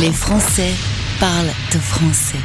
Les 0.00 0.10
Français 0.10 0.72
parlent 1.20 1.52
de 1.72 1.78
français. 1.78 2.38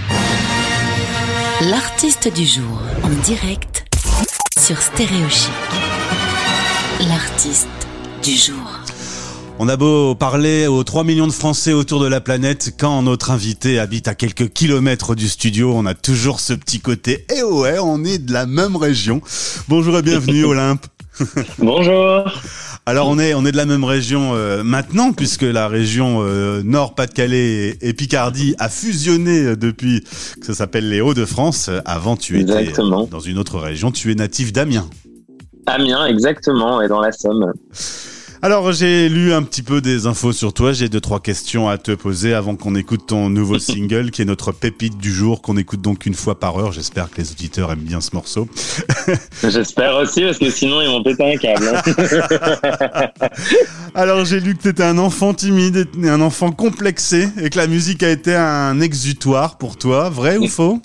L'artiste 1.61 2.31
du 2.31 2.45
jour 2.45 2.79
en 3.01 3.09
direct 3.23 3.85
sur 4.59 4.79
Stéréochic. 4.79 5.49
L'artiste 7.07 7.67
du 8.23 8.35
jour. 8.35 8.55
On 9.57 9.67
a 9.67 9.77
beau 9.77 10.13
parler 10.13 10.67
aux 10.67 10.83
3 10.83 11.03
millions 11.03 11.25
de 11.25 11.31
Français 11.31 11.73
autour 11.73 11.99
de 11.99 12.07
la 12.07 12.21
planète, 12.21 12.75
quand 12.79 13.01
notre 13.01 13.31
invité 13.31 13.79
habite 13.79 14.07
à 14.07 14.13
quelques 14.13 14.49
kilomètres 14.53 15.15
du 15.15 15.27
studio, 15.27 15.73
on 15.75 15.87
a 15.87 15.95
toujours 15.95 16.41
ce 16.41 16.53
petit 16.53 16.79
côté. 16.79 17.25
Et 17.35 17.41
ouais, 17.41 17.79
on 17.79 18.03
est 18.03 18.19
de 18.19 18.31
la 18.31 18.45
même 18.45 18.75
région. 18.75 19.21
Bonjour 19.67 19.97
et 19.97 20.03
bienvenue 20.03 20.43
Olympe. 20.45 20.85
Bonjour. 21.59 22.31
Alors 22.85 23.07
on 23.09 23.19
est 23.19 23.33
on 23.33 23.45
est 23.45 23.51
de 23.51 23.57
la 23.57 23.65
même 23.65 23.83
région 23.83 24.31
euh, 24.33 24.63
maintenant 24.63 25.11
puisque 25.11 25.43
la 25.43 25.67
région 25.67 26.19
euh, 26.21 26.61
Nord 26.63 26.95
Pas-de-Calais 26.95 27.77
et, 27.81 27.93
Picardie 27.93 28.55
a 28.57 28.69
fusionné 28.69 29.43
euh, 29.43 29.55
depuis 29.55 30.03
que 30.39 30.45
ça 30.45 30.53
s'appelle 30.53 30.89
les 30.89 31.01
Hauts-de-France. 31.01 31.69
Avant 31.85 32.15
tu 32.15 32.39
étais 32.39 32.59
Exactement. 32.59 33.07
dans 33.09 33.19
une 33.19 33.37
autre 33.37 33.59
région, 33.59 33.91
tu 33.91 34.11
es 34.11 34.15
natif 34.15 34.53
d'Amiens. 34.53 34.89
Amiens, 35.65 36.07
exactement, 36.07 36.81
et 36.81 36.87
dans 36.87 36.99
la 36.99 37.11
Somme. 37.11 37.53
Alors 38.41 38.71
j'ai 38.71 39.09
lu 39.09 39.33
un 39.33 39.43
petit 39.43 39.61
peu 39.63 39.81
des 39.81 40.07
infos 40.07 40.31
sur 40.31 40.53
toi, 40.53 40.71
j'ai 40.71 40.87
deux 40.87 41.01
trois 41.01 41.19
questions 41.19 41.67
à 41.67 41.77
te 41.77 41.91
poser 41.91 42.33
avant 42.33 42.55
qu'on 42.55 42.73
écoute 42.75 43.01
ton 43.07 43.29
nouveau 43.29 43.59
single 43.59 44.11
qui 44.11 44.21
est 44.21 44.25
notre 44.25 44.53
pépite 44.53 44.97
du 44.97 45.13
jour 45.13 45.41
qu'on 45.41 45.57
écoute 45.57 45.81
donc 45.81 46.05
une 46.05 46.13
fois 46.13 46.39
par 46.39 46.57
heure. 46.57 46.71
J'espère 46.71 47.09
que 47.09 47.17
les 47.19 47.31
auditeurs 47.31 47.69
aiment 47.69 47.79
bien 47.79 47.99
ce 47.99 48.11
morceau. 48.13 48.47
J'espère 49.43 49.97
aussi, 49.97 50.21
parce 50.21 50.37
que 50.37 50.49
sinon 50.49 50.81
ils 50.81 50.87
vont 50.87 51.03
péter 51.03 51.33
un 51.33 51.37
câble. 51.37 51.67
hein. 51.67 53.09
Alors 53.93 54.23
j'ai 54.23 54.39
lu 54.39 54.55
que 54.55 54.61
tu 54.61 54.67
étais 54.69 54.83
un 54.83 54.99
enfant 54.99 55.33
timide, 55.33 55.89
et 56.01 56.09
un 56.09 56.21
enfant 56.21 56.51
complexé 56.51 57.27
et 57.41 57.49
que 57.49 57.57
la 57.57 57.67
musique 57.67 58.03
a 58.03 58.09
été 58.09 58.33
un 58.35 58.79
exutoire 58.79 59.57
pour 59.57 59.75
toi, 59.75 60.09
vrai 60.09 60.37
ou 60.37 60.47
faux? 60.47 60.81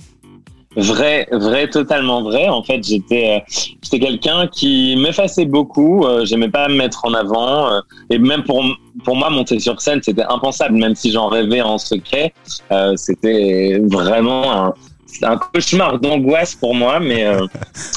Vrai, 0.76 1.28
vrai, 1.32 1.68
totalement 1.68 2.22
vrai. 2.22 2.48
En 2.48 2.62
fait, 2.62 2.82
j'étais, 2.82 3.36
euh, 3.36 3.52
j'étais 3.82 3.98
quelqu'un 4.00 4.46
qui 4.46 4.96
m'effaçait 4.96 5.44
beaucoup. 5.44 6.04
euh, 6.04 6.24
j'aimais 6.24 6.48
pas 6.48 6.68
me 6.68 6.74
mettre 6.76 7.04
en 7.04 7.14
avant, 7.14 7.70
euh, 7.72 7.80
et 8.10 8.18
même 8.18 8.42
pour 8.44 8.64
pour 9.04 9.16
moi, 9.16 9.28
monter 9.28 9.58
sur 9.58 9.80
scène, 9.80 10.00
c'était 10.02 10.22
impensable. 10.22 10.76
Même 10.76 10.94
si 10.94 11.10
j'en 11.10 11.28
rêvais 11.28 11.60
en 11.62 11.78
secret, 11.78 12.32
c'était 12.96 13.80
vraiment 13.82 14.66
un, 14.66 14.74
un 15.22 15.36
cauchemar 15.36 15.98
d'angoisse 15.98 16.54
pour 16.54 16.74
moi. 16.74 17.00
Mais 17.00 17.26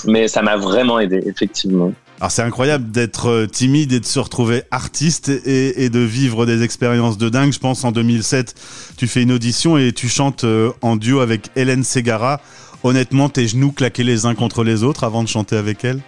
mais 0.05 0.27
ça 0.27 0.41
m'a 0.41 0.57
vraiment 0.57 0.99
aidé, 0.99 1.21
effectivement. 1.25 1.91
Alors 2.19 2.31
c'est 2.31 2.41
incroyable 2.41 2.89
d'être 2.91 3.27
euh, 3.27 3.45
timide 3.45 3.93
et 3.93 3.99
de 3.99 4.05
se 4.05 4.17
retrouver 4.17 4.63
artiste 4.71 5.29
et, 5.45 5.89
de 5.89 5.99
vivre 5.99 6.47
des 6.47 6.63
expériences 6.63 7.19
de 7.19 7.29
dingue. 7.29 7.53
Je 7.53 7.59
pense 7.59 7.83
en 7.83 7.91
2007, 7.91 8.55
tu 8.97 9.07
fais 9.07 9.21
une 9.21 9.31
audition 9.31 9.77
et 9.77 9.91
tu 9.91 10.09
chantes 10.09 10.43
euh, 10.43 10.71
en 10.81 10.95
duo 10.95 11.19
avec 11.19 11.49
Hélène 11.55 11.83
Segara. 11.83 12.41
Honnêtement, 12.83 13.29
tes 13.29 13.47
genoux 13.47 13.71
claquaient 13.71 14.03
les 14.03 14.25
uns 14.25 14.33
contre 14.33 14.63
les 14.63 14.83
autres 14.83 15.03
avant 15.03 15.21
de 15.23 15.27
chanter 15.27 15.57
avec 15.57 15.85
elle 15.85 15.99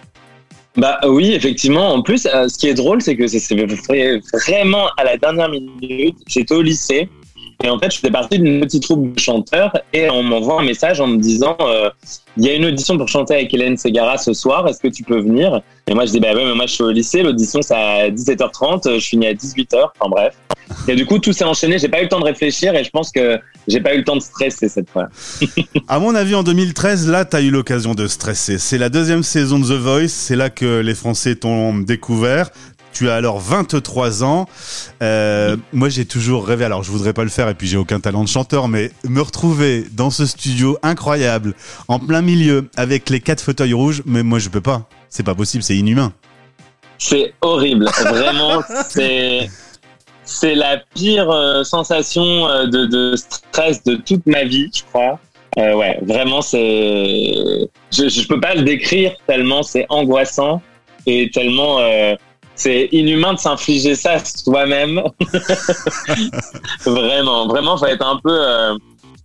Bah 0.76 0.98
oui, 1.06 1.32
effectivement. 1.32 1.92
En 1.94 2.02
plus, 2.02 2.26
euh, 2.26 2.48
ce 2.48 2.58
qui 2.58 2.66
est 2.66 2.74
drôle, 2.74 3.00
c'est 3.02 3.16
que 3.16 3.28
c'est 3.28 3.38
c'est 3.38 3.54
vrai- 3.54 4.20
vraiment 4.32 4.88
à 4.96 5.04
la 5.04 5.16
dernière 5.16 5.48
minute. 5.48 6.16
J'étais 6.26 6.54
au 6.54 6.62
lycée 6.62 7.08
et 7.62 7.68
en 7.68 7.78
fait, 7.78 7.90
je 7.92 7.98
faisais 7.98 8.10
partie 8.10 8.38
d'une 8.38 8.60
petite 8.60 8.82
troupe 8.82 9.12
de 9.12 9.18
chanteurs 9.18 9.72
et 9.92 10.08
on 10.08 10.22
m'envoie 10.22 10.60
un 10.60 10.64
message 10.64 11.00
en 11.00 11.06
me 11.06 11.18
disant 11.18 11.56
euh, 11.60 11.90
il 12.36 12.44
y 12.44 12.48
a 12.48 12.54
une 12.54 12.64
audition 12.64 12.96
pour 12.96 13.08
chanter 13.08 13.34
avec 13.34 13.52
Hélène 13.52 13.76
Segara 13.76 14.16
ce 14.16 14.32
soir. 14.32 14.66
Est-ce 14.66 14.80
que 14.80 14.88
tu 14.88 15.02
peux 15.02 15.20
venir? 15.20 15.60
Et 15.86 15.94
moi, 15.94 16.06
je 16.06 16.12
dis 16.12 16.20
bah 16.20 16.32
ouais, 16.34 16.44
mais 16.44 16.54
moi 16.54 16.66
je 16.66 16.72
suis 16.72 16.82
au 16.82 16.90
lycée. 16.90 17.22
L'audition 17.22 17.60
c'est 17.60 17.74
à 17.74 18.08
17h30. 18.08 18.98
Je 18.98 19.04
finis 19.04 19.26
à 19.26 19.34
18h. 19.34 19.90
Enfin 19.98 20.10
bref. 20.10 20.34
Et 20.88 20.94
du 20.94 21.04
coup, 21.04 21.18
tout 21.18 21.32
s'est 21.32 21.44
enchaîné. 21.44 21.78
J'ai 21.78 21.88
pas 21.88 22.00
eu 22.00 22.04
le 22.04 22.08
temps 22.08 22.20
de 22.20 22.24
réfléchir 22.24 22.74
et 22.74 22.84
je 22.84 22.90
pense 22.90 23.10
que 23.10 23.38
j'ai 23.68 23.80
pas 23.80 23.94
eu 23.94 23.98
le 23.98 24.04
temps 24.04 24.16
de 24.16 24.22
stresser 24.22 24.68
cette 24.68 24.88
fois. 24.88 25.08
À 25.88 25.98
mon 25.98 26.14
avis, 26.14 26.34
en 26.34 26.42
2013, 26.42 27.08
là, 27.08 27.24
tu 27.24 27.36
as 27.36 27.40
eu 27.40 27.50
l'occasion 27.50 27.94
de 27.94 28.06
stresser. 28.06 28.58
C'est 28.58 28.78
la 28.78 28.88
deuxième 28.88 29.22
saison 29.22 29.58
de 29.58 29.64
The 29.64 29.80
Voice, 29.80 30.08
c'est 30.08 30.36
là 30.36 30.48
que 30.48 30.80
les 30.80 30.94
Français 30.94 31.34
t'ont 31.34 31.76
découvert. 31.76 32.50
Tu 32.92 33.08
as 33.08 33.14
alors 33.14 33.38
23 33.38 34.24
ans. 34.24 34.46
Euh, 35.02 35.56
moi, 35.72 35.88
j'ai 35.88 36.04
toujours 36.04 36.46
rêvé, 36.46 36.64
alors 36.64 36.82
je 36.82 36.90
voudrais 36.90 37.12
pas 37.12 37.22
le 37.22 37.30
faire 37.30 37.48
et 37.48 37.54
puis 37.54 37.66
j'ai 37.66 37.76
aucun 37.76 38.00
talent 38.00 38.24
de 38.24 38.28
chanteur, 38.28 38.68
mais 38.68 38.90
me 39.08 39.20
retrouver 39.20 39.84
dans 39.92 40.10
ce 40.10 40.26
studio 40.26 40.78
incroyable, 40.82 41.54
en 41.88 41.98
plein 41.98 42.22
milieu, 42.22 42.68
avec 42.76 43.10
les 43.10 43.20
quatre 43.20 43.42
fauteuils 43.42 43.72
rouges, 43.72 44.02
mais 44.06 44.22
moi, 44.22 44.38
je 44.38 44.48
peux 44.48 44.60
pas. 44.60 44.88
C'est 45.08 45.22
pas 45.22 45.34
possible, 45.34 45.62
c'est 45.62 45.76
inhumain. 45.76 46.12
C'est 46.98 47.32
horrible, 47.40 47.88
vraiment. 48.04 48.62
c'est 48.88 49.48
c'est 50.24 50.54
la 50.54 50.80
pire 50.94 51.28
euh, 51.30 51.64
sensation 51.64 52.46
euh, 52.48 52.66
de, 52.66 52.86
de 52.86 53.16
stress 53.16 53.82
de 53.82 53.96
toute 53.96 54.24
ma 54.26 54.44
vie, 54.44 54.70
je 54.74 54.82
crois. 54.84 55.18
Euh, 55.58 55.74
ouais, 55.74 55.98
vraiment, 56.02 56.40
c'est. 56.40 57.32
Je, 57.92 58.08
je 58.08 58.28
peux 58.28 58.40
pas 58.40 58.54
le 58.54 58.62
décrire 58.62 59.12
tellement 59.26 59.62
c'est 59.62 59.86
angoissant 59.88 60.62
et 61.06 61.30
tellement 61.32 61.80
euh, 61.80 62.14
c'est 62.54 62.88
inhumain 62.92 63.34
de 63.34 63.38
s'infliger 63.38 63.94
ça 63.94 64.18
soi-même. 64.24 65.02
vraiment, 66.84 67.46
vraiment, 67.48 67.76
faut 67.76 67.86
être 67.86 68.06
un 68.06 68.20
peu. 68.22 68.30
euh, 68.30 68.74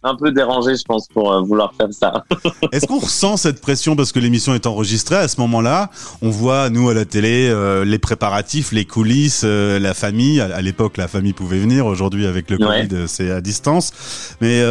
un 0.06 0.16
peu 0.16 0.32
dérangé, 0.32 0.76
je 0.76 0.84
pense, 0.84 1.08
pour 1.08 1.34
euh, 1.34 1.42
vouloir 1.42 1.74
faire 1.74 1.92
ça. 1.92 2.24
Est-ce 2.72 2.86
qu'on 2.86 3.00
ressent 3.00 3.38
cette 3.38 3.60
pression 3.60 3.96
parce 3.96 4.12
que 4.12 4.20
l'émission 4.20 4.54
est 4.54 4.68
enregistrée 4.68 5.16
à 5.16 5.28
ce 5.28 5.42
moment-là? 5.42 5.90
On 6.22 6.30
voit, 6.30 6.70
nous, 6.70 6.90
à 6.90 6.94
la 6.94 7.06
télé, 7.06 7.50
euh, 7.50 7.84
les 7.84 7.98
préparatifs, 7.98 8.72
les 8.72 8.86
coulisses, 8.86 9.42
euh, 9.44 9.80
la 9.80 9.94
famille. 9.94 10.40
À, 10.40 10.62
l'époque, 10.62 10.98
la 10.98 11.08
famille 11.08 11.34
pouvait 11.34 11.60
venir. 11.60 11.88
Aujourd'hui, 11.88 12.28
avec 12.28 12.50
le. 12.50 12.58
Covid, 12.58 13.08
c'est 13.08 13.32
à 13.32 13.42
distance. 13.42 13.92
Mais 14.40 14.64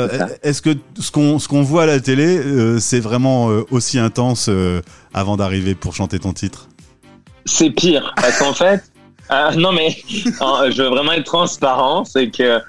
est-ce 0.42 0.62
que 0.62 0.70
ce 0.98 1.10
qu'on 1.10 1.38
ce 1.38 1.48
qu'on 1.48 1.62
voit 1.62 1.82
à 1.82 1.86
la 1.86 2.00
télé, 2.00 2.40
c'est 2.80 3.00
vraiment 3.00 3.46
aussi 3.70 3.98
intense 3.98 4.48
avant 5.12 5.36
d'arriver 5.36 5.74
pour 5.74 5.94
chanter 5.94 6.18
ton 6.18 6.32
titre? 6.32 6.68
C'est 7.44 7.70
pire, 7.70 8.12
parce 8.16 8.38
qu'en 8.38 8.54
fait, 8.54 8.82
euh, 9.30 9.50
non 9.52 9.72
mais 9.72 9.96
je 10.08 10.82
veux 10.82 10.88
vraiment 10.88 11.12
être 11.12 11.24
transparent, 11.24 12.04
c'est 12.04 12.30
que 12.30 12.60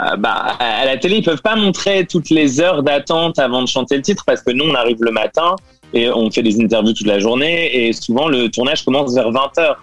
euh, 0.00 0.16
bah, 0.16 0.56
à 0.58 0.84
la 0.84 0.96
télé, 0.96 1.18
ils 1.18 1.24
peuvent 1.24 1.42
pas 1.42 1.56
montrer 1.56 2.06
toutes 2.06 2.30
les 2.30 2.60
heures 2.60 2.82
d'attente 2.82 3.38
avant 3.38 3.62
de 3.62 3.68
chanter 3.68 3.96
le 3.96 4.02
titre, 4.02 4.24
parce 4.26 4.42
que 4.42 4.50
nous, 4.50 4.64
on 4.64 4.74
arrive 4.74 4.98
le 5.00 5.12
matin 5.12 5.56
et 5.92 6.10
on 6.10 6.30
fait 6.30 6.42
des 6.42 6.60
interviews 6.60 6.92
toute 6.92 7.06
la 7.06 7.20
journée, 7.20 7.86
et 7.86 7.92
souvent 7.92 8.28
le 8.28 8.48
tournage 8.48 8.84
commence 8.84 9.14
vers 9.14 9.30
20 9.30 9.58
heures. 9.58 9.82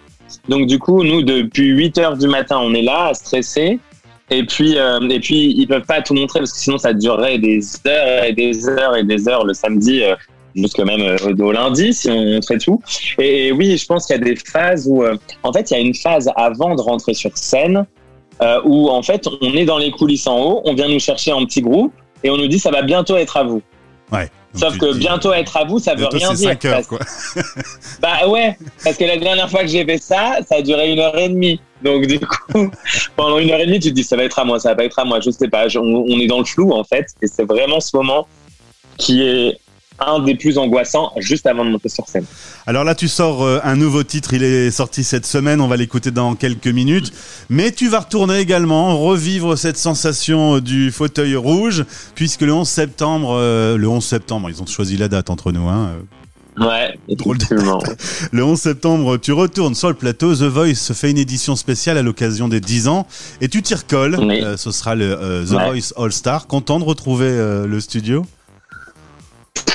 Donc 0.49 0.67
du 0.67 0.79
coup, 0.79 1.03
nous, 1.03 1.21
depuis 1.21 1.67
8 1.67 1.97
heures 1.99 2.17
du 2.17 2.27
matin, 2.27 2.59
on 2.61 2.73
est 2.73 2.81
là 2.81 3.07
à 3.07 3.13
stresser. 3.13 3.79
Et 4.29 4.45
puis, 4.45 4.77
euh, 4.77 4.99
et 5.09 5.19
puis, 5.19 5.53
ils 5.57 5.67
peuvent 5.67 5.85
pas 5.85 6.01
tout 6.01 6.13
montrer 6.13 6.39
parce 6.39 6.53
que 6.53 6.59
sinon, 6.59 6.77
ça 6.77 6.93
durerait 6.93 7.37
des 7.37 7.61
heures 7.85 8.23
et 8.23 8.31
des 8.31 8.67
heures 8.67 8.95
et 8.95 9.03
des 9.03 9.27
heures 9.27 9.45
le 9.45 9.53
samedi, 9.53 10.03
euh, 10.03 10.15
jusque 10.55 10.79
même 10.79 11.01
euh, 11.01 11.17
au 11.39 11.51
lundi, 11.51 11.93
si 11.93 12.09
on 12.09 12.25
montrait 12.33 12.57
tout. 12.57 12.81
Et 13.19 13.51
oui, 13.51 13.77
je 13.77 13.85
pense 13.85 14.05
qu'il 14.05 14.15
y 14.15 14.19
a 14.19 14.23
des 14.23 14.35
phases 14.35 14.87
où, 14.89 15.03
euh, 15.03 15.15
en 15.43 15.51
fait, 15.53 15.71
il 15.71 15.73
y 15.73 15.77
a 15.77 15.79
une 15.79 15.95
phase 15.95 16.29
avant 16.35 16.75
de 16.75 16.81
rentrer 16.81 17.13
sur 17.13 17.31
scène 17.37 17.85
euh, 18.41 18.59
où, 18.65 18.89
en 18.89 19.01
fait, 19.03 19.27
on 19.41 19.53
est 19.53 19.65
dans 19.65 19.77
les 19.77 19.91
coulisses 19.91 20.27
en 20.27 20.39
haut, 20.39 20.61
on 20.65 20.73
vient 20.73 20.87
nous 20.89 20.99
chercher 20.99 21.31
en 21.31 21.45
petit 21.45 21.61
groupe 21.61 21.93
et 22.23 22.29
on 22.29 22.37
nous 22.37 22.47
dit 22.47 22.59
ça 22.59 22.71
va 22.71 22.81
bientôt 22.81 23.17
être 23.17 23.37
à 23.37 23.43
vous. 23.43 23.61
Ouais. 24.11 24.29
Sauf 24.53 24.77
que 24.77 24.91
dis, 24.91 24.99
bientôt 24.99 25.31
être 25.31 25.55
à 25.55 25.63
vous, 25.63 25.79
ça 25.79 25.95
veut 25.95 26.07
rien 26.07 26.33
dire. 26.33 26.49
5 26.49 26.65
heures, 26.65 26.73
parce- 26.75 26.87
quoi. 26.87 26.99
Bah 28.01 28.27
ouais, 28.27 28.57
parce 28.83 28.97
que 28.97 29.05
la 29.05 29.15
dernière 29.15 29.49
fois 29.49 29.61
que 29.61 29.67
j'ai 29.67 29.85
fait 29.85 29.97
ça, 29.97 30.39
ça 30.45 30.55
a 30.57 30.61
duré 30.61 30.91
une 30.91 30.99
heure 30.99 31.17
et 31.17 31.29
demie. 31.29 31.61
Donc 31.81 32.05
du 32.05 32.19
coup, 32.19 32.69
pendant 33.15 33.39
une 33.39 33.49
heure 33.51 33.61
et 33.61 33.65
demie, 33.65 33.79
tu 33.79 33.89
te 33.89 33.93
dis 33.95 34.03
ça 34.03 34.17
va 34.17 34.23
être 34.25 34.37
à 34.39 34.43
moi, 34.43 34.59
ça 34.59 34.69
va 34.69 34.75
pas 34.75 34.83
être 34.83 34.99
à 34.99 35.05
moi, 35.05 35.21
je 35.21 35.31
sais 35.31 35.47
pas. 35.47 35.69
Je- 35.69 35.79
on, 35.79 36.03
on 36.05 36.19
est 36.19 36.27
dans 36.27 36.39
le 36.39 36.45
flou 36.45 36.73
en 36.73 36.83
fait, 36.83 37.05
et 37.21 37.27
c'est 37.27 37.45
vraiment 37.45 37.79
ce 37.79 37.95
moment 37.95 38.27
qui 38.97 39.23
est 39.23 39.57
un 40.07 40.19
des 40.19 40.35
plus 40.35 40.57
angoissants 40.57 41.11
juste 41.17 41.45
avant 41.45 41.65
de 41.65 41.71
monter 41.71 41.89
sur 41.89 42.07
scène. 42.07 42.25
Alors 42.65 42.83
là, 42.83 42.95
tu 42.95 43.07
sors 43.07 43.43
euh, 43.43 43.59
un 43.63 43.75
nouveau 43.75 44.03
titre, 44.03 44.33
il 44.33 44.43
est 44.43 44.71
sorti 44.71 45.03
cette 45.03 45.25
semaine, 45.25 45.61
on 45.61 45.67
va 45.67 45.77
l'écouter 45.77 46.11
dans 46.11 46.35
quelques 46.35 46.67
minutes. 46.67 47.11
Mais 47.49 47.71
tu 47.71 47.87
vas 47.89 47.99
retourner 47.99 48.39
également, 48.39 48.97
revivre 48.97 49.57
cette 49.57 49.77
sensation 49.77 50.55
euh, 50.55 50.61
du 50.61 50.91
fauteuil 50.91 51.35
rouge, 51.35 51.85
puisque 52.15 52.41
le 52.41 52.53
11 52.53 52.67
septembre, 52.67 53.35
euh, 53.37 53.77
le 53.77 53.87
11 53.87 54.03
septembre, 54.03 54.49
ils 54.49 54.61
ont 54.61 54.65
choisi 54.65 54.97
la 54.97 55.07
date 55.07 55.29
entre 55.29 55.51
nous, 55.51 55.67
hein. 55.67 55.91
Ouais, 56.59 56.97
Drôle. 57.07 57.37
Le 58.31 58.43
11 58.43 58.59
septembre, 58.59 59.17
tu 59.17 59.31
retournes 59.31 59.73
sur 59.75 59.87
le 59.87 59.93
plateau. 59.93 60.35
The 60.35 60.43
Voice 60.43 60.93
fait 60.93 61.09
une 61.09 61.17
édition 61.17 61.55
spéciale 61.55 61.97
à 61.97 62.01
l'occasion 62.01 62.47
des 62.49 62.59
10 62.59 62.87
ans 62.87 63.07
et 63.39 63.47
tu 63.47 63.61
t'y 63.61 63.73
recolles. 63.73 64.17
Oui. 64.19 64.41
Euh, 64.43 64.57
ce 64.57 64.71
sera 64.71 64.95
le 64.95 65.05
euh, 65.05 65.45
The 65.45 65.51
Ouais. 65.51 65.69
Voice 65.71 65.93
All 65.97 66.11
Star. 66.11 66.47
Content 66.47 66.79
de 66.79 66.83
retrouver 66.83 67.27
euh, 67.27 67.65
le 67.67 67.79
studio? 67.79 68.25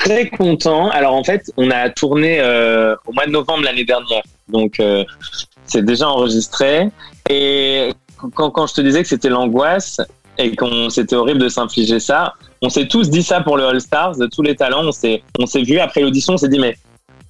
Très 0.07 0.31
content. 0.31 0.89
Alors 0.91 1.15
en 1.15 1.25
fait, 1.25 1.51
on 1.57 1.71
a 1.71 1.91
tourné 1.91 2.39
euh, 2.41 2.95
au 3.07 3.13
mois 3.13 3.27
de 3.27 3.33
novembre 3.33 3.65
l'année 3.65 3.85
dernière, 3.85 4.23
donc 4.49 4.79
euh, 4.81 5.05
c'est 5.67 5.85
déjà 5.85 6.09
enregistré. 6.09 6.89
Et 7.29 7.93
quand, 8.35 8.51
quand 8.51 8.67
je 8.67 8.75
te 8.75 8.81
disais 8.81 9.03
que 9.03 9.09
c'était 9.09 9.29
l'angoisse 9.29 10.01
et 10.39 10.55
qu'on 10.55 10.91
c'était 10.91 11.17
horrible 11.17 11.41
de 11.41 11.49
s'infliger 11.49 11.99
ça, 11.99 12.35
on 12.63 12.69
s'est 12.69 12.87
tous 12.87 13.11
dit 13.11 13.23
ça 13.23 13.41
pour 13.41 13.57
le 13.57 13.65
All 13.65 13.81
Stars, 13.81 14.17
de 14.17 14.27
tous 14.27 14.43
les 14.43 14.55
talents. 14.55 14.85
On 14.85 14.93
s'est 14.93 15.23
on 15.39 15.47
s'est 15.47 15.63
vu 15.63 15.79
après 15.79 16.01
l'audition, 16.03 16.35
on 16.35 16.39
s'est 16.39 16.49
dit 16.49 16.59
mais 16.59 16.77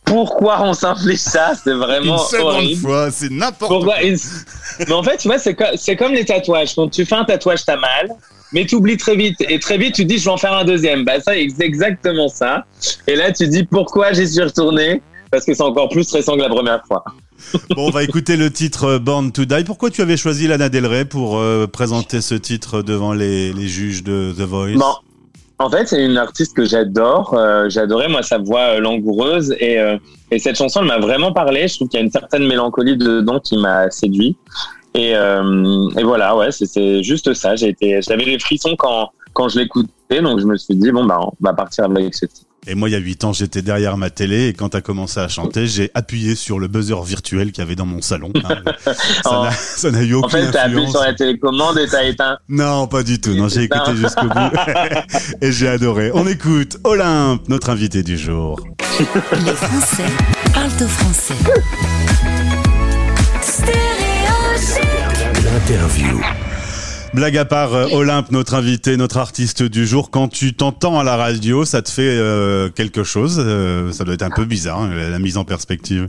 pourquoi 0.05 0.63
on 0.63 0.73
s'inflige 0.73 1.19
ça? 1.19 1.53
C'est 1.63 1.75
vraiment 1.75 2.19
Une 2.33 2.41
horrible. 2.41 2.81
fois, 2.81 3.11
c'est 3.11 3.31
n'importe 3.31 3.85
quoi. 3.85 3.97
Mais 4.03 4.93
en 4.93 5.03
fait, 5.03 5.17
tu 5.17 5.29
vois, 5.29 5.39
c'est 5.39 5.97
comme 5.97 6.13
les 6.13 6.25
tatouages. 6.25 6.75
Quand 6.77 6.89
tu 6.89 7.05
fais 7.05 7.17
un 7.17 7.25
tatouage, 7.25 7.65
t'as 7.65 7.77
mal, 7.77 8.11
mais 8.53 8.65
tu 8.67 8.77
oublies 8.77 8.97
très 8.97 9.17
vite. 9.17 9.37
Et 9.49 9.59
très 9.59 9.79
vite, 9.79 9.95
tu 9.95 10.05
dis, 10.05 10.19
je 10.19 10.25
vais 10.25 10.31
en 10.31 10.37
faire 10.37 10.55
un 10.55 10.65
deuxième. 10.65 11.05
Bah, 11.05 11.21
ça, 11.21 11.33
c'est 11.33 11.65
exactement 11.65 12.29
ça. 12.29 12.65
Et 13.07 13.17
là, 13.17 13.33
tu 13.33 13.47
dis, 13.49 13.65
pourquoi 13.65 14.13
j'y 14.13 14.29
suis 14.29 14.43
retourné? 14.43 15.03
Parce 15.31 15.45
que 15.45 15.55
c'est 15.55 15.63
encore 15.63 15.89
plus 15.89 16.05
stressant 16.05 16.37
que 16.37 16.43
la 16.43 16.49
première 16.49 16.85
fois. 16.87 17.05
Bon, 17.71 17.89
on 17.89 17.91
va 17.91 18.03
écouter 18.03 18.37
le 18.37 18.51
titre 18.51 18.85
euh, 18.85 18.99
Born 18.99 19.33
to 19.33 19.45
Die. 19.45 19.65
Pourquoi 19.65 19.91
tu 19.91 20.01
avais 20.01 20.17
choisi 20.17 20.47
Lana 20.47 20.69
Del 20.69 20.87
Rey 20.87 21.05
pour 21.05 21.39
euh, 21.39 21.67
présenter 21.67 22.21
ce 22.21 22.35
titre 22.35 22.83
devant 22.83 23.13
les, 23.13 23.53
les 23.53 23.69
juges 23.69 24.03
de 24.03 24.33
The 24.37 24.43
Voice? 24.43 24.75
Bon. 24.77 24.95
En 25.59 25.71
fait, 25.71 25.89
c'est 25.89 26.05
une 26.05 26.19
artiste 26.19 26.55
que 26.55 26.67
j'adore. 26.67 27.33
Euh, 27.33 27.71
J'adorais, 27.71 28.09
moi, 28.09 28.23
sa 28.23 28.37
voix 28.37 28.79
langoureuse. 28.79 29.57
Et, 29.59 29.79
euh, 29.81 29.97
et 30.31 30.39
cette 30.39 30.57
chanson, 30.57 30.81
elle 30.81 30.89
m'a 30.89 30.99
vraiment 30.99 31.33
parlé. 31.33 31.67
Je 31.67 31.77
trouve 31.77 31.89
qu'il 31.89 31.99
y 31.99 32.03
a 32.03 32.05
une 32.05 32.13
certaine 32.13 32.47
mélancolie 32.47 32.99
dedans 32.99 33.41
qui 33.41 33.57
m'a 33.57 33.91
séduit. 33.91 34.37
Et, 34.97 35.15
euh, 35.15 35.89
et 35.99 36.03
voilà, 36.05 36.35
ouais, 36.37 36.51
c'est- 36.51 37.03
juste 37.03 37.33
ça. 37.35 37.55
J'ai 37.57 37.69
été, 37.69 38.01
j'avais 38.03 38.25
des 38.25 38.39
frissons 38.39 38.75
quand, 38.79 39.11
quand 39.35 39.49
je 39.49 39.59
l'écoutais. 39.59 40.23
Donc, 40.23 40.41
je 40.41 40.47
me 40.47 40.57
suis 40.57 40.75
dit, 40.75 40.91
bon, 40.91 41.05
bah, 41.05 41.19
on 41.23 41.33
va 41.41 41.53
partir 41.53 41.85
avec 41.85 42.15
ce 42.15 42.27
titre. 42.27 42.43
Et 42.69 42.75
moi, 42.75 42.89
il 42.89 42.93
y 42.93 42.97
a 42.97 42.99
8 42.99 43.23
ans, 43.25 43.33
j'étais 43.33 43.63
derrière 43.63 43.97
ma 43.97 44.11
télé 44.11 44.49
et 44.49 44.53
quand 44.53 44.71
tu 44.71 44.77
as 44.77 44.81
commencé 44.81 45.21
à 45.21 45.29
chanter, 45.29 45.69
j'ai 45.69 45.91
appuyé 45.95 46.35
sur 46.35 46.59
le 46.59 46.67
buzzer 46.67 47.01
virtuel 47.05 47.53
qu'il 47.53 47.63
y 47.63 47.67
avait 47.67 47.77
dans 47.77 47.87
mon 47.87 48.01
salon. 48.03 48.33
hein. 48.45 48.57
ça 49.23 49.31
En- 49.31 49.45
n'a- 49.45 49.51
ça 49.53 49.91
n'a 49.93 50.03
eu 50.03 50.15
En 50.17 50.19
aucune 50.19 50.31
fait, 50.31 50.51
t'as 50.51 50.63
appuyé 50.63 50.79
influence. 50.79 50.91
sur 50.93 51.01
la 51.03 51.15
télécommande 51.15 51.79
et 51.79 51.87
t'as 51.87 52.03
éteint. 52.05 52.39
Non, 52.49 52.89
pas 52.89 53.05
du 53.05 53.21
tout. 53.21 53.35
Non, 53.35 53.47
j'ai 53.49 53.65
écouté 53.65 53.95
jusqu'au 53.95 54.27
bout 54.27 54.57
et 55.43 55.53
j'ai 55.53 55.69
adoré. 55.69 56.11
On 56.15 56.27
écoute 56.27 56.79
Olympe, 56.83 57.49
notre 57.49 57.71
invité 57.71 58.03
du 58.03 58.17
jour. 58.19 58.59
Les 58.99 59.53
Français 59.53 60.05
parlent 60.53 60.67
au 60.83 60.89
français. 60.89 61.35
L'interview. 65.77 66.23
Blague 67.13 67.37
à 67.37 67.45
part, 67.45 67.75
euh, 67.75 67.89
Olympe, 67.93 68.31
notre 68.31 68.55
invité, 68.55 68.97
notre 68.97 69.19
artiste 69.19 69.63
du 69.63 69.87
jour, 69.87 70.11
quand 70.11 70.29
tu 70.29 70.55
t'entends 70.55 70.99
à 70.99 71.05
la 71.05 71.17
radio, 71.17 71.67
ça 71.67 71.83
te 71.83 71.91
fait 71.91 72.01
euh, 72.03 72.71
quelque 72.71 73.05
chose. 73.05 73.39
euh, 73.45 73.93
ça 73.93 74.05
doit 74.05 74.15
être 74.15 74.23
un 74.23 74.31
peu 74.31 74.47
bizarre, 74.47 74.81
hein, 74.81 74.91
la, 74.95 75.19
mise 75.19 75.37
en 75.37 75.45
perspective. 75.45 76.09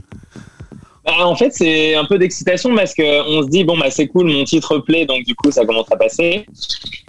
Bah, 1.04 1.26
En 1.26 1.36
fait, 1.36 1.50
c'est 1.52 1.94
un 1.96 2.06
peu 2.06 2.16
d'excitation 2.16 2.74
parce 2.74 2.94
que 2.94 3.20
on 3.28 3.42
se 3.42 3.48
dit 3.50 3.62
bon 3.62 3.76
bah 3.76 3.90
c'est 3.90 4.06
cool, 4.06 4.28
mon 4.28 4.44
titre 4.44 4.78
plaît, 4.78 5.04
donc 5.04 5.24
du 5.24 5.34
coup 5.34 5.50
ça 5.50 5.66
commence 5.66 5.92
à 5.92 5.96
passer. 5.96 6.46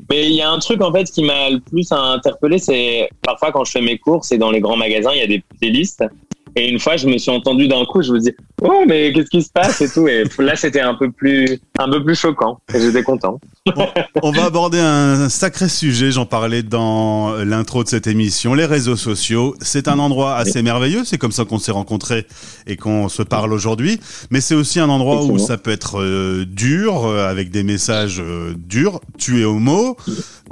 Mais 0.09 0.25
il 0.25 0.33
y 0.33 0.41
a 0.41 0.51
un 0.51 0.59
truc 0.59 0.81
en 0.81 0.91
fait 0.91 1.05
qui 1.05 1.23
m'a 1.23 1.49
le 1.49 1.61
plus 1.61 1.89
interpellé, 1.93 2.59
c'est 2.59 3.09
parfois 3.21 3.53
quand 3.53 3.63
je 3.63 3.71
fais 3.71 3.81
mes 3.81 3.97
courses 3.97 4.33
et 4.33 4.37
dans 4.37 4.51
les 4.51 4.59
grands 4.59 4.77
magasins, 4.77 5.11
il 5.13 5.19
y 5.19 5.23
a 5.23 5.27
des 5.27 5.41
playlists. 5.61 6.03
Et 6.57 6.67
une 6.67 6.79
fois, 6.79 6.97
je 6.97 7.07
me 7.07 7.17
suis 7.17 7.31
entendu 7.31 7.69
d'un 7.69 7.85
coup, 7.85 8.01
je 8.01 8.11
me 8.11 8.19
dis 8.19 8.33
oh 8.63 8.83
mais 8.85 9.13
qu'est-ce 9.13 9.29
qui 9.29 9.43
se 9.43 9.49
passe? 9.49 9.79
et 9.79 9.89
tout. 9.89 10.09
Et 10.09 10.25
là, 10.39 10.57
c'était 10.57 10.81
un 10.81 10.95
peu 10.95 11.09
plus 11.09 11.61
un 11.79 11.89
peu 11.89 12.03
plus 12.03 12.15
choquant. 12.15 12.59
Et 12.73 12.79
j'étais 12.79 13.03
content. 13.03 13.39
On 14.21 14.31
va 14.31 14.45
aborder 14.45 14.79
un 14.79 15.29
sacré 15.29 15.69
sujet, 15.69 16.11
j'en 16.11 16.25
parlais 16.25 16.63
dans 16.63 17.33
l'intro 17.43 17.83
de 17.83 17.89
cette 17.89 18.07
émission, 18.07 18.53
les 18.53 18.65
réseaux 18.65 18.95
sociaux. 18.95 19.55
C'est 19.61 19.87
un 19.87 19.99
endroit 19.99 20.35
assez 20.35 20.61
merveilleux, 20.61 21.03
c'est 21.05 21.17
comme 21.17 21.31
ça 21.31 21.45
qu'on 21.45 21.59
s'est 21.59 21.71
rencontrés 21.71 22.25
et 22.67 22.75
qu'on 22.77 23.09
se 23.09 23.23
parle 23.23 23.53
aujourd'hui, 23.53 23.99
mais 24.29 24.41
c'est 24.41 24.55
aussi 24.55 24.79
un 24.79 24.89
endroit 24.89 25.23
où 25.23 25.37
ça 25.37 25.57
peut 25.57 25.71
être 25.71 25.99
euh, 26.01 26.45
dur, 26.45 27.05
euh, 27.05 27.29
avec 27.29 27.51
des 27.51 27.63
messages 27.63 28.19
euh, 28.19 28.53
durs. 28.57 28.99
Tu 29.17 29.41
es 29.41 29.45
homo, 29.45 29.95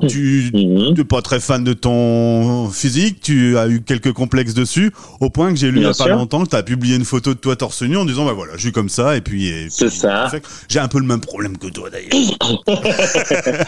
tu 0.07 0.51
Mhm. 0.53 0.94
n'es 0.97 1.03
pas 1.03 1.21
très 1.21 1.39
fan 1.39 1.63
de 1.63 1.73
ton 1.73 2.69
physique, 2.69 3.19
tu 3.21 3.57
as 3.57 3.68
eu 3.68 3.81
quelques 3.81 4.13
complexes 4.13 4.53
dessus, 4.53 4.91
au 5.19 5.30
point 5.30 5.50
que 5.51 5.57
j'ai 5.57 5.71
lu 5.71 5.77
il 5.80 5.83
y 5.83 5.85
a 5.85 5.94
pas 5.94 6.07
longtemps 6.07 6.44
que 6.44 6.50
tu 6.50 6.56
as 6.56 6.63
publié 6.63 6.95
une 6.95 7.06
photo 7.06 7.33
de 7.33 7.39
toi 7.39 7.56
torse 7.56 7.81
nu 7.81 7.97
en 7.97 8.06
disant, 8.06 8.25
bah 8.25 8.33
voilà, 8.33 8.53
je 8.56 8.62
suis 8.62 8.71
comme 8.71 8.89
ça, 8.89 9.15
et 9.18 9.21
puis... 9.21 9.47
et 9.47 9.68
C'est 9.69 9.88
puis, 9.88 9.97
ça. 9.97 10.30
J'ai 10.69 10.80
un 10.80 10.88
peu 10.88 11.00
le 11.00 11.06
même 11.06 11.17
problème 11.19 11.58
que 11.58 11.68
toi 11.68 11.90
d'ailleurs. 11.90 12.10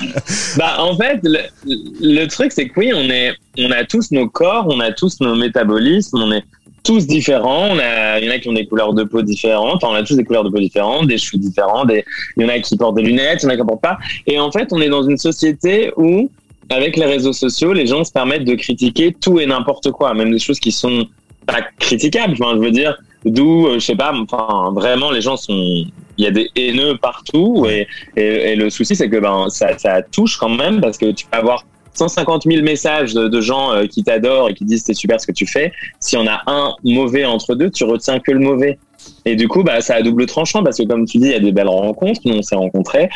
Bah, 0.57 0.77
en 0.79 0.95
fait, 0.95 1.19
le, 1.23 2.25
truc, 2.27 2.51
c'est 2.51 2.67
que 2.67 2.79
oui, 2.79 2.91
on 2.93 3.09
est, 3.09 3.33
on 3.59 3.71
a 3.71 3.83
tous 3.85 4.11
nos 4.11 4.27
corps, 4.27 4.65
on 4.69 4.79
a 4.79 4.91
tous 4.91 5.19
nos 5.21 5.35
métabolismes, 5.35 6.17
on 6.17 6.31
est 6.31 6.43
tous 6.83 7.07
différents. 7.07 7.75
Il 7.75 8.25
y 8.25 8.29
en 8.29 8.31
a 8.31 8.39
qui 8.39 8.49
ont 8.49 8.53
des 8.53 8.65
couleurs 8.65 8.93
de 8.93 9.03
peau 9.03 9.21
différentes. 9.21 9.83
On 9.83 9.93
a 9.93 10.03
tous 10.03 10.15
des 10.15 10.23
couleurs 10.23 10.43
de 10.43 10.49
peau 10.49 10.59
différentes, 10.59 11.07
des 11.07 11.17
cheveux 11.17 11.39
différents. 11.39 11.85
Il 11.87 12.43
y 12.43 12.45
en 12.45 12.49
a 12.49 12.59
qui 12.59 12.77
portent 12.77 12.95
des 12.95 13.03
lunettes, 13.03 13.43
il 13.43 13.45
y 13.45 13.47
en 13.47 13.49
a 13.49 13.55
qui 13.55 13.61
en 13.61 13.65
portent 13.65 13.81
pas. 13.81 13.97
Et 14.27 14.39
en 14.39 14.51
fait, 14.51 14.71
on 14.71 14.81
est 14.81 14.89
dans 14.89 15.03
une 15.03 15.17
société 15.17 15.91
où, 15.97 16.29
avec 16.69 16.97
les 16.97 17.05
réseaux 17.05 17.33
sociaux, 17.33 17.73
les 17.73 17.87
gens 17.87 18.03
se 18.03 18.11
permettent 18.11 18.45
de 18.45 18.55
critiquer 18.55 19.15
tout 19.19 19.39
et 19.39 19.45
n'importe 19.45 19.91
quoi, 19.91 20.13
même 20.13 20.31
des 20.31 20.39
choses 20.39 20.59
qui 20.59 20.71
sont 20.71 21.07
pas 21.45 21.61
critiquables. 21.79 22.33
Enfin, 22.33 22.55
je 22.55 22.61
veux 22.61 22.71
dire, 22.71 22.97
d'où, 23.25 23.67
euh, 23.67 23.75
je 23.75 23.85
sais 23.85 23.95
pas, 23.95 24.13
enfin, 24.13 24.71
vraiment, 24.73 25.11
les 25.11 25.21
gens 25.21 25.37
sont, 25.37 25.85
il 26.19 26.25
y 26.25 26.27
a 26.27 26.31
des 26.31 26.49
haineux 26.55 26.97
partout 26.97 27.65
et, 27.67 27.87
et, 28.17 28.51
et 28.51 28.55
le 28.55 28.69
souci, 28.69 28.95
c'est 28.95 29.09
que 29.09 29.17
ben, 29.17 29.49
ça, 29.49 29.77
ça 29.77 30.01
touche 30.01 30.37
quand 30.37 30.49
même 30.49 30.81
parce 30.81 30.97
que 30.97 31.11
tu 31.11 31.25
peux 31.25 31.37
avoir 31.37 31.63
150 31.93 32.43
000 32.43 32.63
messages 32.63 33.13
de, 33.13 33.27
de 33.27 33.41
gens 33.41 33.73
euh, 33.73 33.85
qui 33.85 34.03
t'adorent 34.03 34.49
et 34.49 34.53
qui 34.53 34.65
disent 34.65 34.83
c'est 34.85 34.93
super 34.93 35.19
ce 35.19 35.27
que 35.27 35.31
tu 35.31 35.47
fais. 35.47 35.71
Si 35.99 36.17
on 36.17 36.27
a 36.27 36.41
un 36.47 36.73
mauvais 36.83 37.25
entre 37.25 37.55
deux, 37.55 37.69
tu 37.69 37.85
retiens 37.85 38.19
que 38.19 38.31
le 38.31 38.39
mauvais. 38.39 38.77
Et 39.23 39.37
du 39.37 39.47
coup, 39.47 39.63
bah, 39.63 39.79
ça 39.79 39.95
a 39.95 40.01
double 40.01 40.25
tranchant 40.25 40.61
parce 40.61 40.77
que 40.77 40.83
comme 40.83 41.05
tu 41.05 41.19
dis, 41.19 41.27
il 41.27 41.31
y 41.31 41.35
a 41.35 41.39
des 41.39 41.53
belles 41.53 41.69
rencontres. 41.69 42.19
Nous, 42.25 42.35
on 42.35 42.41
s'est 42.41 42.55
rencontrés. 42.55 43.09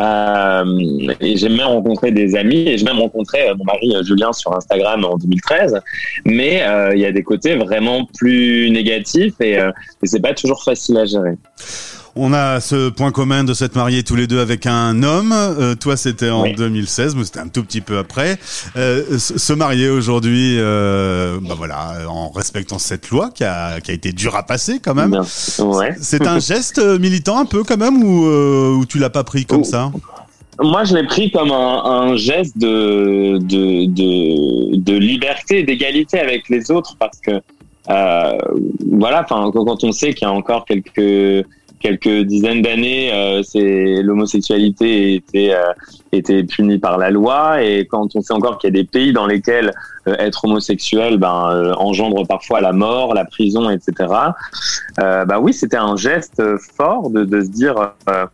Euh, 0.00 1.14
et 1.20 1.36
j'ai 1.36 1.48
même 1.48 1.68
rencontré 1.68 2.10
des 2.10 2.34
amis 2.34 2.68
et 2.68 2.76
j'ai 2.78 2.84
même 2.84 2.98
rencontré 2.98 3.48
euh, 3.48 3.54
mon 3.56 3.64
mari 3.64 3.94
Julien 4.02 4.32
sur 4.32 4.54
Instagram 4.56 5.04
en 5.04 5.16
2013. 5.16 5.80
Mais 6.24 6.64
il 6.94 7.00
y 7.00 7.04
a 7.06 7.12
des 7.12 7.22
côtés 7.22 7.54
vraiment 7.54 8.06
plus 8.06 8.70
négatifs 8.70 9.34
et, 9.40 9.52
et 9.52 10.06
c'est 10.06 10.20
pas 10.20 10.34
toujours 10.34 10.64
facile 10.64 10.98
à 10.98 11.04
gérer. 11.04 11.36
On 12.16 12.32
a 12.32 12.60
ce 12.60 12.88
point 12.88 13.12
commun 13.12 13.44
de 13.44 13.54
s'être 13.54 13.76
mariés 13.76 14.02
tous 14.02 14.16
les 14.16 14.26
deux 14.26 14.40
avec 14.40 14.66
un 14.66 15.02
homme. 15.02 15.32
Euh, 15.32 15.74
toi, 15.76 15.96
c'était 15.96 16.30
en 16.30 16.42
Oui. 16.42 16.54
2016, 16.56 17.14
mais 17.14 17.24
c'était 17.24 17.38
un 17.40 17.48
tout 17.48 17.62
petit 17.62 17.80
peu 17.80 17.98
après. 17.98 18.38
Euh, 18.76 19.18
se 19.18 19.52
marier 19.52 19.88
aujourd'hui, 19.88 20.56
euh, 20.58 21.38
bah 21.40 21.54
voilà, 21.56 22.08
en 22.08 22.30
respectant 22.30 22.78
cette 22.78 23.10
loi 23.10 23.30
qui 23.32 23.44
a, 23.44 23.80
qui 23.80 23.92
a 23.92 23.94
été 23.94 24.12
dure 24.12 24.34
à 24.34 24.42
passer 24.42 24.80
quand 24.80 24.94
même. 24.94 25.12
Ouais. 25.60 25.94
C'est 26.00 26.26
un 26.26 26.38
geste 26.40 26.78
militant 26.98 27.38
un 27.38 27.44
peu 27.46 27.62
quand 27.62 27.78
même 27.78 28.02
ou, 28.02 28.26
ou 28.26 28.86
tu 28.86 28.98
l'as 28.98 29.10
pas 29.10 29.24
pris 29.24 29.44
comme 29.46 29.60
Oh. 29.60 29.64
ça? 29.64 29.90
Moi, 30.62 30.84
je 30.84 30.94
l'ai 30.94 31.06
pris 31.06 31.30
comme 31.30 31.52
un, 31.52 31.84
un 31.84 32.16
geste 32.16 32.58
de, 32.58 33.38
de, 33.38 33.86
de, 33.86 34.76
de 34.76 34.92
liberté 34.98 35.62
d'égalité 35.62 36.18
avec 36.20 36.48
les 36.50 36.70
autres 36.70 36.96
parce 36.98 37.18
que, 37.20 37.30
euh, 37.88 38.38
voilà, 38.92 39.22
enfin, 39.24 39.50
quand 39.54 39.84
on 39.84 39.92
sait 39.92 40.12
qu'il 40.12 40.26
y 40.26 40.30
a 40.30 40.32
encore 40.34 40.66
quelques 40.66 41.46
quelques 41.80 42.26
dizaines 42.26 42.62
d'années, 42.62 43.10
euh, 43.12 43.42
l'homosexualité 44.02 45.14
était 45.14 45.52
euh, 45.54 45.72
était 46.12 46.44
punie 46.44 46.78
par 46.78 46.98
la 46.98 47.10
loi 47.10 47.62
et 47.62 47.86
quand 47.86 48.14
on 48.14 48.20
sait 48.20 48.34
encore 48.34 48.58
qu'il 48.58 48.68
y 48.68 48.78
a 48.78 48.82
des 48.82 48.86
pays 48.86 49.12
dans 49.12 49.26
lesquels 49.26 49.72
euh, 50.08 50.14
être 50.18 50.44
homosexuel 50.44 51.18
ben 51.18 51.74
engendre 51.78 52.26
parfois 52.26 52.60
la 52.60 52.72
mort, 52.72 53.14
la 53.14 53.24
prison, 53.24 53.70
etc. 53.70 54.12
Euh, 55.00 55.24
bah 55.24 55.38
oui, 55.40 55.52
c'était 55.52 55.76
un 55.76 55.96
geste 55.96 56.42
fort 56.76 57.10
de, 57.10 57.24
se 57.40 57.48
dire 57.48 57.92
euh, 58.08 58.26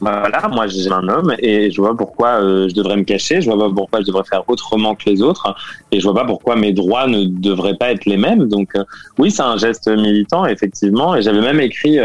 voilà, 0.00 0.48
moi 0.48 0.66
j'ai 0.66 0.90
un 0.90 1.08
homme 1.08 1.34
et 1.38 1.70
je 1.70 1.80
vois 1.80 1.96
pourquoi 1.96 2.40
je 2.40 2.74
devrais 2.74 2.96
me 2.96 3.04
cacher, 3.04 3.40
je 3.40 3.50
vois 3.50 3.68
pas 3.68 3.74
pourquoi 3.74 4.00
je 4.00 4.06
devrais 4.06 4.24
faire 4.24 4.42
autrement 4.48 4.94
que 4.94 5.08
les 5.08 5.22
autres 5.22 5.54
et 5.90 6.00
je 6.00 6.04
vois 6.04 6.14
pas 6.14 6.26
pourquoi 6.26 6.56
mes 6.56 6.72
droits 6.72 7.06
ne 7.06 7.24
devraient 7.24 7.76
pas 7.76 7.92
être 7.92 8.04
les 8.04 8.18
mêmes. 8.18 8.46
Donc 8.48 8.74
oui, 9.18 9.30
c'est 9.30 9.42
un 9.42 9.56
geste 9.56 9.88
militant 9.88 10.44
effectivement 10.44 11.14
et 11.14 11.22
j'avais 11.22 11.40
même 11.40 11.60
écrit 11.60 11.98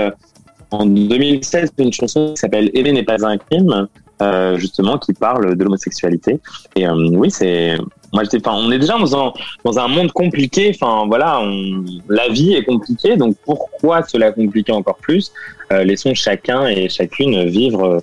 en 0.71 0.85
2016 0.85 1.73
une 1.77 1.93
chanson 1.93 2.33
qui 2.33 2.37
s'appelle 2.37 2.71
Aimer 2.73 2.93
n'est 2.93 3.03
pas 3.03 3.25
un 3.25 3.37
crime, 3.37 3.87
euh, 4.21 4.57
justement 4.57 4.97
qui 4.97 5.13
parle 5.13 5.55
de 5.55 5.63
l'homosexualité. 5.63 6.39
Et 6.75 6.87
euh, 6.87 6.93
oui, 6.93 7.29
c'est 7.31 7.75
moi 8.13 8.23
j'étais 8.23 8.45
enfin 8.45 8.57
on 8.57 8.71
est 8.71 8.79
déjà 8.79 8.97
dans 8.97 9.15
un 9.15 9.33
dans 9.65 9.79
un 9.79 9.87
monde 9.87 10.11
compliqué, 10.11 10.71
enfin 10.75 11.05
voilà, 11.07 11.39
on, 11.41 11.83
la 12.07 12.29
vie 12.29 12.53
est 12.53 12.63
compliquée 12.63 13.15
donc 13.17 13.35
pourquoi 13.45 14.03
cela 14.03 14.31
compliquer 14.31 14.71
encore 14.71 14.97
plus? 14.97 15.31
Euh, 15.71 15.83
Laissons 15.83 16.13
chacun 16.13 16.67
et 16.67 16.87
chacune 16.87 17.45
vivre 17.45 18.01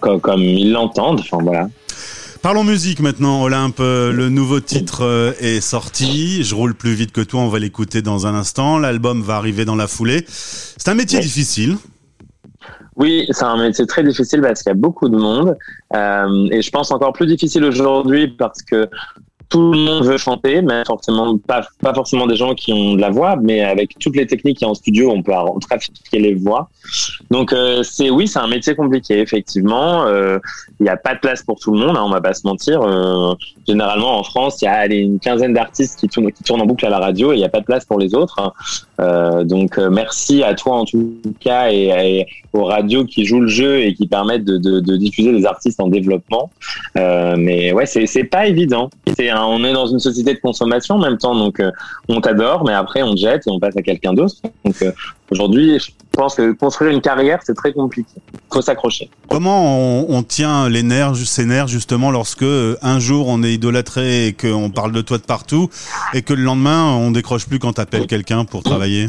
comme, 0.00 0.20
comme 0.20 0.42
ils 0.42 0.72
l'entendent, 0.72 1.20
enfin 1.20 1.38
voilà. 1.42 1.68
Parlons 2.40 2.62
musique 2.62 3.00
maintenant, 3.00 3.42
Olympe. 3.42 3.80
Le 3.80 4.28
nouveau 4.28 4.60
titre 4.60 5.34
est 5.40 5.60
sorti. 5.60 6.44
Je 6.44 6.54
roule 6.54 6.72
plus 6.72 6.94
vite 6.94 7.10
que 7.10 7.20
toi. 7.20 7.40
On 7.40 7.48
va 7.48 7.58
l'écouter 7.58 8.00
dans 8.00 8.28
un 8.28 8.34
instant. 8.34 8.78
L'album 8.78 9.22
va 9.22 9.34
arriver 9.34 9.64
dans 9.64 9.74
la 9.74 9.88
foulée. 9.88 10.24
C'est 10.28 10.88
un 10.88 10.94
métier 10.94 11.18
difficile. 11.18 11.76
Oui, 12.98 13.26
c'est 13.30 13.44
un 13.44 13.56
métier 13.56 13.86
très 13.86 14.02
difficile 14.02 14.40
parce 14.40 14.62
qu'il 14.62 14.70
y 14.70 14.72
a 14.72 14.74
beaucoup 14.74 15.08
de 15.08 15.16
monde. 15.16 15.56
Euh, 15.94 16.48
et 16.50 16.60
je 16.62 16.70
pense 16.70 16.90
encore 16.90 17.12
plus 17.12 17.26
difficile 17.26 17.64
aujourd'hui 17.64 18.26
parce 18.28 18.60
que 18.62 18.88
tout 19.48 19.72
le 19.72 19.78
monde 19.78 20.04
veut 20.04 20.18
chanter, 20.18 20.60
mais 20.60 20.82
forcément 20.86 21.38
pas, 21.38 21.66
pas 21.80 21.94
forcément 21.94 22.26
des 22.26 22.36
gens 22.36 22.54
qui 22.54 22.72
ont 22.72 22.94
de 22.94 23.00
la 23.00 23.10
voix, 23.10 23.36
mais 23.36 23.62
avec 23.62 23.98
toutes 23.98 24.16
les 24.16 24.26
techniques 24.26 24.58
qui 24.58 24.64
en 24.64 24.74
studio, 24.74 25.10
on 25.10 25.22
peut 25.22 25.32
trafiquer 25.60 26.18
les 26.18 26.34
voix. 26.34 26.68
Donc 27.30 27.52
euh, 27.52 27.82
c'est 27.82 28.10
oui, 28.10 28.28
c'est 28.28 28.38
un 28.38 28.46
métier 28.46 28.74
compliqué 28.74 29.18
effectivement. 29.20 30.04
Euh, 30.04 30.38
il 30.80 30.82
n'y 30.82 30.90
a 30.90 30.96
pas 30.96 31.14
de 31.14 31.20
place 31.20 31.42
pour 31.42 31.58
tout 31.58 31.72
le 31.72 31.78
monde, 31.78 31.96
hein, 31.96 32.02
on 32.04 32.10
va 32.10 32.20
pas 32.20 32.34
se 32.34 32.46
mentir. 32.46 32.82
Euh, 32.82 33.34
généralement 33.66 34.18
en 34.18 34.22
France, 34.22 34.60
il 34.60 34.66
y 34.66 34.68
a 34.68 34.74
allez, 34.74 34.98
une 34.98 35.18
quinzaine 35.18 35.54
d'artistes 35.54 35.98
qui 35.98 36.08
tournent, 36.08 36.30
qui 36.30 36.42
tournent 36.42 36.60
en 36.60 36.66
boucle 36.66 36.84
à 36.84 36.90
la 36.90 36.98
radio 36.98 37.32
et 37.32 37.36
il 37.36 37.38
n'y 37.38 37.44
a 37.44 37.50
pas 37.50 37.60
de 37.60 37.66
place 37.66 37.86
pour 37.86 37.98
les 37.98 38.14
autres. 38.14 38.38
Hein. 38.38 38.52
Euh, 39.00 39.44
donc 39.44 39.78
merci 39.78 40.42
à 40.42 40.54
toi 40.54 40.76
en 40.76 40.84
tout 40.84 41.20
cas 41.40 41.70
et, 41.70 41.86
et, 41.86 42.26
aux 42.52 42.64
radios 42.64 43.04
qui 43.04 43.24
jouent 43.24 43.40
le 43.40 43.48
jeu 43.48 43.80
et 43.80 43.94
qui 43.94 44.06
permettent 44.06 44.44
de, 44.44 44.58
de, 44.58 44.80
de 44.80 44.96
diffuser 44.96 45.32
des 45.32 45.46
artistes 45.46 45.80
en 45.80 45.88
développement. 45.88 46.50
Mais 46.94 47.72
ouais, 47.72 47.86
c'est 47.86 48.24
pas 48.24 48.46
évident. 48.46 48.90
C'est 49.16 49.32
on 49.32 49.64
est 49.64 49.72
dans 49.72 49.86
une 49.86 49.98
société 49.98 50.34
de 50.34 50.40
consommation 50.40 50.96
en 50.96 50.98
même 50.98 51.18
temps, 51.18 51.34
donc 51.34 51.62
on 52.08 52.20
t'adore, 52.20 52.64
mais 52.64 52.72
après 52.72 53.02
on 53.02 53.14
te 53.14 53.20
jette 53.20 53.46
et 53.46 53.50
on 53.50 53.58
passe 53.58 53.76
à 53.76 53.82
quelqu'un 53.82 54.12
d'autre. 54.12 54.36
Donc 54.64 54.76
aujourd'hui, 55.30 55.78
je 55.78 55.90
pense 56.12 56.34
que 56.34 56.52
construire 56.52 56.92
une 56.92 57.00
carrière, 57.00 57.40
c'est 57.44 57.54
très 57.54 57.72
compliqué. 57.72 58.10
Faut 58.52 58.62
s'accrocher. 58.62 59.10
Comment 59.28 59.78
on, 59.78 60.06
on, 60.08 60.22
tient 60.22 60.68
les 60.68 60.82
nerfs, 60.82 61.16
ses 61.16 61.44
nerfs 61.44 61.68
justement 61.68 62.10
lorsque 62.10 62.44
un 62.82 62.98
jour 62.98 63.28
on 63.28 63.42
est 63.42 63.52
idolâtré 63.52 64.26
et 64.26 64.32
qu'on 64.32 64.70
parle 64.70 64.92
de 64.92 65.00
toi 65.00 65.18
de 65.18 65.22
partout 65.22 65.68
et 66.14 66.22
que 66.22 66.34
le 66.34 66.42
lendemain 66.42 66.92
on 66.94 67.10
décroche 67.10 67.46
plus 67.46 67.58
quand 67.58 67.74
t'appelles 67.74 68.06
quelqu'un 68.06 68.44
pour 68.44 68.62
travailler? 68.62 69.08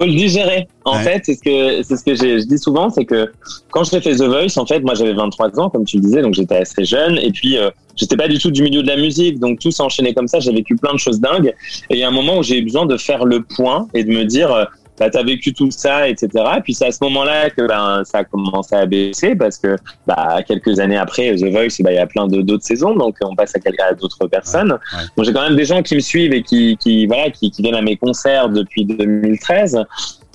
Faut 0.00 0.06
le 0.06 0.14
digérer. 0.14 0.66
En 0.84 0.96
ouais. 0.96 1.02
fait, 1.02 1.22
c'est 1.24 1.34
ce 1.34 1.42
que 1.42 1.82
c'est 1.82 1.96
ce 1.96 2.04
que 2.04 2.14
je 2.14 2.44
dis 2.46 2.58
souvent, 2.58 2.90
c'est 2.90 3.04
que 3.04 3.30
quand 3.70 3.84
j'ai 3.84 4.00
fait 4.00 4.16
The 4.16 4.22
Voice, 4.22 4.56
en 4.56 4.66
fait, 4.66 4.80
moi 4.80 4.94
j'avais 4.94 5.12
23 5.12 5.60
ans, 5.60 5.68
comme 5.70 5.84
tu 5.84 5.96
le 5.96 6.02
disais, 6.02 6.22
donc 6.22 6.34
j'étais 6.34 6.56
assez 6.56 6.84
jeune, 6.84 7.18
et 7.18 7.30
puis 7.30 7.58
euh, 7.58 7.70
j'étais 7.96 8.16
pas 8.16 8.28
du 8.28 8.38
tout 8.38 8.50
du 8.50 8.62
milieu 8.62 8.82
de 8.82 8.88
la 8.88 8.96
musique, 8.96 9.38
donc 9.38 9.58
tout 9.58 9.70
s'enchaînait 9.70 10.14
comme 10.14 10.28
ça. 10.28 10.40
J'ai 10.40 10.52
vécu 10.52 10.76
plein 10.76 10.92
de 10.92 10.98
choses 10.98 11.20
dingues, 11.20 11.52
et 11.90 11.94
il 11.94 11.98
y 11.98 12.02
a 12.02 12.08
un 12.08 12.12
moment 12.12 12.38
où 12.38 12.42
j'ai 12.42 12.58
eu 12.58 12.62
besoin 12.62 12.86
de 12.86 12.96
faire 12.96 13.24
le 13.24 13.42
point 13.42 13.88
et 13.94 14.04
de 14.04 14.10
me 14.10 14.24
dire, 14.24 14.68
bah, 15.00 15.08
t'as 15.08 15.22
vécu 15.22 15.54
tout 15.54 15.70
ça, 15.70 16.06
etc. 16.08 16.28
Et 16.58 16.60
puis 16.60 16.74
c'est 16.74 16.86
à 16.86 16.92
ce 16.92 17.02
moment-là 17.04 17.48
que 17.48 17.66
ben, 17.66 18.02
ça 18.04 18.18
a 18.18 18.24
commencé 18.24 18.76
à 18.76 18.84
baisser 18.84 19.34
parce 19.34 19.56
que 19.56 19.76
bah, 20.06 20.42
quelques 20.46 20.78
années 20.78 20.98
après 20.98 21.34
The 21.36 21.46
Voice, 21.46 21.80
bah, 21.80 21.90
il 21.90 21.96
y 21.96 21.98
a 21.98 22.06
plein 22.06 22.28
d'autres 22.28 22.64
saisons, 22.64 22.94
donc 22.94 23.16
on 23.22 23.34
passe 23.34 23.54
à, 23.54 23.84
à 23.88 23.94
d'autres 23.94 24.26
personnes. 24.26 24.72
Ouais, 24.72 24.98
ouais. 24.98 25.04
Donc 25.16 25.24
j'ai 25.24 25.32
quand 25.32 25.42
même 25.42 25.56
des 25.56 25.64
gens 25.64 25.82
qui 25.82 25.94
me 25.94 26.00
suivent 26.00 26.34
et 26.34 26.42
qui, 26.42 26.76
qui 26.76 27.06
voilà, 27.06 27.30
qui, 27.30 27.50
qui 27.50 27.62
viennent 27.62 27.74
à 27.74 27.82
mes 27.82 27.96
concerts 27.96 28.50
depuis 28.50 28.84
2013. 28.84 29.84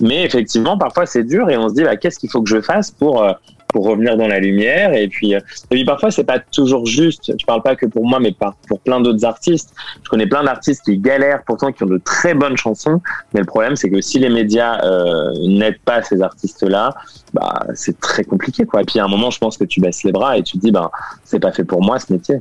Mais 0.00 0.24
effectivement, 0.24 0.76
parfois 0.76 1.06
c'est 1.06 1.24
dur 1.24 1.48
et 1.48 1.56
on 1.56 1.68
se 1.68 1.74
dit 1.74 1.84
bah, 1.84 1.96
qu'est-ce 1.96 2.18
qu'il 2.18 2.28
faut 2.28 2.42
que 2.42 2.50
je 2.50 2.60
fasse 2.60 2.90
pour 2.90 3.22
euh, 3.22 3.32
pour 3.76 3.88
revenir 3.88 4.16
dans 4.16 4.26
la 4.26 4.40
lumière. 4.40 4.94
Et 4.94 5.06
puis, 5.06 5.32
et 5.34 5.40
puis 5.68 5.84
parfois, 5.84 6.10
c'est 6.10 6.24
pas 6.24 6.38
toujours 6.38 6.86
juste. 6.86 7.30
Je 7.38 7.44
parle 7.44 7.62
pas 7.62 7.76
que 7.76 7.84
pour 7.84 8.06
moi, 8.06 8.18
mais 8.20 8.34
pour 8.68 8.80
plein 8.80 9.02
d'autres 9.02 9.26
artistes. 9.26 9.74
Je 10.02 10.08
connais 10.08 10.26
plein 10.26 10.42
d'artistes 10.42 10.82
qui 10.86 10.96
galèrent, 10.96 11.42
pourtant 11.46 11.72
qui 11.72 11.82
ont 11.82 11.86
de 11.86 11.98
très 11.98 12.32
bonnes 12.32 12.56
chansons. 12.56 13.02
Mais 13.34 13.40
le 13.40 13.46
problème, 13.46 13.76
c'est 13.76 13.90
que 13.90 14.00
si 14.00 14.18
les 14.18 14.30
médias 14.30 14.82
euh, 14.82 15.30
n'aident 15.46 15.80
pas 15.84 16.02
ces 16.02 16.22
artistes-là, 16.22 16.94
bah, 17.34 17.66
c'est 17.74 18.00
très 18.00 18.24
compliqué, 18.24 18.64
quoi. 18.64 18.80
Et 18.80 18.84
puis, 18.84 18.98
à 18.98 19.04
un 19.04 19.08
moment, 19.08 19.30
je 19.30 19.38
pense 19.38 19.58
que 19.58 19.64
tu 19.64 19.82
baisses 19.82 20.04
les 20.04 20.12
bras 20.12 20.38
et 20.38 20.42
tu 20.42 20.56
te 20.56 20.62
dis, 20.62 20.72
ben, 20.72 20.90
c'est 21.24 21.40
pas 21.40 21.52
fait 21.52 21.64
pour 21.64 21.82
moi, 21.82 21.98
ce 21.98 22.10
métier. 22.10 22.36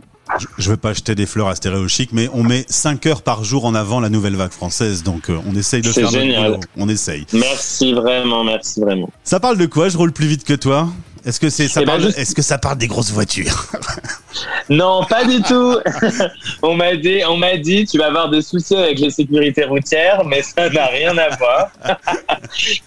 Je 0.58 0.70
veux 0.70 0.78
pas 0.78 0.90
acheter 0.90 1.14
des 1.16 1.26
fleurs 1.26 1.48
à 1.48 1.56
Stéréo 1.56 1.88
Chic, 1.88 2.12
mais 2.12 2.30
on 2.34 2.44
met 2.44 2.66
5 2.70 3.06
heures 3.06 3.22
par 3.22 3.44
jour 3.44 3.66
en 3.66 3.76
avant 3.76 4.00
la 4.00 4.10
nouvelle 4.10 4.36
vague 4.36 4.52
française, 4.52 5.04
donc 5.04 5.30
euh, 5.30 5.38
on 5.48 5.56
essaye 5.56 5.82
de 5.82 5.92
faire 5.92 6.10
génial. 6.10 6.52
notre. 6.54 6.68
On 6.78 6.90
essaye. 6.90 7.26
Merci 7.34 7.94
vraiment, 7.94 8.44
merci 8.44 8.82
vraiment. 8.82 9.10
Ça 9.24 9.40
parle 9.40 9.58
de 9.58 9.66
quoi 9.68 9.90
Je 9.90 9.98
roule 9.98 10.12
plus 10.12 10.28
vite 10.28 10.44
que 10.44 10.54
toi? 10.54 10.90
Est-ce 11.26 11.40
que 11.40 11.50
c'est 11.50 11.68
ça 11.68 11.82
Eh 11.82 11.86
ben, 11.86 11.92
parle 11.94 12.04
juste- 12.06 12.18
Est-ce 12.18 12.36
que 12.36 12.42
ça 12.42 12.58
parle 12.58 12.78
des 12.78 12.88
grosses 12.88 13.12
voitures? 13.12 13.66
Non, 14.70 15.04
pas 15.04 15.26
du 15.26 15.42
tout. 15.42 15.78
on 16.62 16.76
m'a 16.76 16.96
dit, 16.96 17.22
on 17.28 17.38
m'a 17.38 17.58
dit, 17.58 17.86
tu 17.86 17.98
vas 17.98 18.08
avoir 18.08 18.30
des 18.30 18.42
soucis 18.42 18.76
avec 18.76 19.00
les 19.00 19.10
sécurités 19.10 19.64
routières, 19.64 20.24
mais 20.26 20.42
ça 20.42 20.70
n'a 20.70 20.88
rien 20.88 21.18
à 21.18 21.36
voir. 21.36 21.72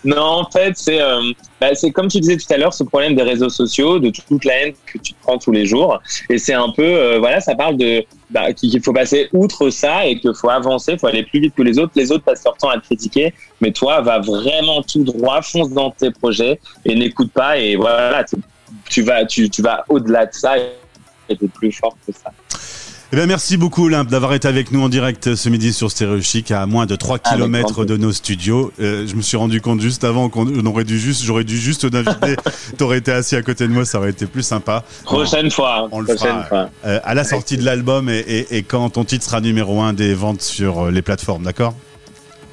non, 0.04 0.22
en 0.22 0.50
fait, 0.50 0.72
c'est, 0.76 1.00
euh, 1.00 1.20
bah, 1.60 1.74
c'est 1.74 1.90
comme 1.90 2.08
tu 2.08 2.20
disais 2.20 2.36
tout 2.36 2.52
à 2.52 2.56
l'heure, 2.56 2.74
ce 2.74 2.84
problème 2.84 3.14
des 3.14 3.22
réseaux 3.22 3.48
sociaux, 3.48 3.98
de 3.98 4.10
toute 4.10 4.44
la 4.44 4.54
haine 4.54 4.74
que 4.86 4.98
tu 4.98 5.14
prends 5.22 5.38
tous 5.38 5.52
les 5.52 5.66
jours, 5.66 6.00
et 6.28 6.38
c'est 6.38 6.54
un 6.54 6.70
peu, 6.70 6.82
euh, 6.82 7.18
voilà, 7.18 7.40
ça 7.40 7.54
parle 7.54 7.76
de 7.76 8.04
bah, 8.30 8.52
qu'il 8.52 8.82
faut 8.82 8.92
passer 8.92 9.28
outre 9.32 9.70
ça 9.70 10.04
et 10.06 10.18
qu'il 10.18 10.34
faut 10.34 10.50
avancer, 10.50 10.98
faut 10.98 11.06
aller 11.06 11.22
plus 11.22 11.40
vite 11.40 11.54
que 11.54 11.62
les 11.62 11.78
autres. 11.78 11.92
Les 11.96 12.12
autres 12.12 12.24
passent 12.24 12.44
leur 12.44 12.56
temps 12.56 12.68
à 12.68 12.78
te 12.78 12.84
critiquer, 12.84 13.32
mais 13.60 13.72
toi, 13.72 14.00
va 14.00 14.18
vraiment 14.18 14.82
tout 14.82 15.02
droit, 15.02 15.40
fonce 15.42 15.70
dans 15.70 15.90
tes 15.90 16.10
projets 16.10 16.60
et 16.84 16.94
n'écoute 16.94 17.32
pas. 17.32 17.58
Et 17.58 17.76
voilà, 17.76 18.24
tu, 18.88 19.02
vas, 19.02 19.24
tu, 19.24 19.48
vas 19.60 19.84
au-delà 19.88 20.26
de 20.26 20.34
ça 20.34 20.56
plus 21.36 21.72
fort 21.72 21.96
que 22.06 22.12
ça. 22.12 22.32
Eh 23.10 23.16
bien, 23.16 23.24
merci 23.24 23.56
beaucoup 23.56 23.86
Olympe 23.86 24.08
d'avoir 24.08 24.34
été 24.34 24.46
avec 24.48 24.70
nous 24.70 24.82
en 24.82 24.90
direct 24.90 25.34
ce 25.34 25.48
midi 25.48 25.72
sur 25.72 25.90
Stéréo 25.90 26.20
Chic 26.20 26.50
à 26.50 26.66
moins 26.66 26.84
de 26.84 26.94
3 26.94 27.20
Avec 27.24 27.38
km 27.40 27.86
de 27.86 27.96
nos 27.96 28.12
studios. 28.12 28.70
Euh, 28.80 29.06
je 29.06 29.14
me 29.14 29.22
suis 29.22 29.38
rendu 29.38 29.62
compte 29.62 29.80
juste 29.80 30.04
avant 30.04 30.28
qu'on 30.28 30.66
aurait 30.66 30.84
dû 30.84 30.98
juste, 30.98 31.24
j'aurais 31.24 31.44
dû 31.44 31.56
juste 31.56 31.90
t'inviter. 31.90 32.36
T'aurais 32.76 32.98
été 32.98 33.10
assis 33.10 33.34
à 33.34 33.40
côté 33.40 33.66
de 33.66 33.72
moi, 33.72 33.86
ça 33.86 33.96
aurait 33.96 34.10
été 34.10 34.26
plus 34.26 34.42
sympa. 34.42 34.84
Prochaine 35.04 35.50
fois. 35.50 35.88
on 35.90 36.00
le 36.00 36.04
prochaine 36.04 36.28
fera, 36.28 36.44
fois. 36.44 36.70
Euh, 36.84 37.00
à 37.02 37.14
la 37.14 37.24
sortie 37.24 37.56
de 37.56 37.64
l'album 37.64 38.10
et, 38.10 38.18
et, 38.18 38.58
et 38.58 38.62
quand 38.62 38.90
ton 38.90 39.04
titre 39.04 39.24
sera 39.24 39.40
numéro 39.40 39.80
un 39.80 39.94
des 39.94 40.12
ventes 40.12 40.42
sur 40.42 40.84
euh, 40.84 40.90
les 40.90 41.00
plateformes, 41.00 41.44
d'accord? 41.44 41.74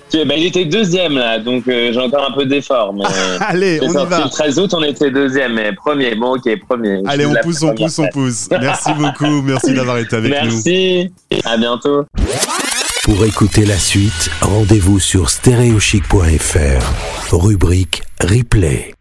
Tu- 0.09 0.24
bah, 0.25 0.35
il 0.38 0.45
était 0.45 0.65
deuxième 0.65 1.17
là, 1.17 1.39
donc 1.39 1.67
euh, 1.67 1.91
j'ai 1.91 2.00
encore 2.00 2.29
un 2.29 2.33
peu 2.33 2.45
d'effort. 2.45 2.93
Mais 2.93 3.03
Allez, 3.41 3.79
on 3.81 3.89
y 3.89 4.05
va. 4.07 4.24
le 4.24 4.29
13 4.29 4.59
août, 4.59 4.74
on 4.74 4.83
était 4.83 5.12
deuxième, 5.12 5.53
mais 5.53 5.74
premier. 5.74 6.15
Bon, 6.15 6.35
ok, 6.35 6.47
premier. 6.67 7.01
Allez, 7.05 7.25
on 7.25 7.33
pousse, 7.43 7.63
on 7.63 7.74
pousse, 7.74 8.00
on 8.00 8.07
pousse. 8.09 8.47
Merci 8.51 8.93
beaucoup, 8.93 9.41
merci 9.41 9.74
d'avoir 9.74 9.97
été 9.97 10.15
avec 10.15 10.31
nous. 10.31 10.38
Merci. 10.51 11.12
À 11.43 11.57
bientôt. 11.57 12.05
Pour 13.03 13.24
écouter 13.25 13.65
la 13.65 13.77
suite, 13.77 14.29
rendez-vous 14.41 15.00
sur 15.00 15.29
stéréochic.fr. 15.29 16.93
Rubrique 17.31 18.01
replay. 18.19 18.94